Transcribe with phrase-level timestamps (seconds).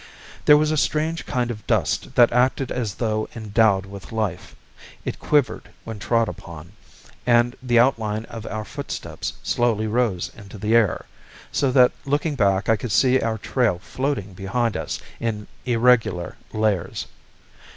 [0.45, 4.55] There was a strange kind of dust that acted as though endowed with life.
[5.05, 6.71] It quivered when trod upon,
[7.23, 11.05] and the outline of our footsteps slowly rose into the air,
[11.51, 17.05] so that looking back I could see our trail floating behind us in irregular layers.